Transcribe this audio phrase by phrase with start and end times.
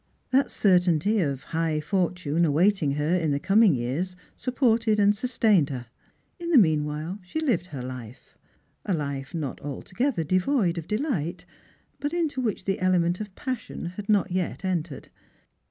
[0.31, 5.85] That certainty of high fortune awaiting her in the coming years supported and sustained her.
[6.39, 8.35] In the meanwhile she lived her life—
[8.87, 11.45] a life not altogether devoid of delight,
[11.99, 15.09] but into which the element of passion had not yet entered.